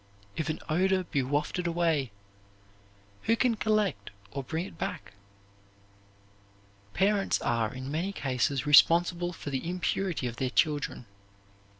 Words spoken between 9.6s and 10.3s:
impurity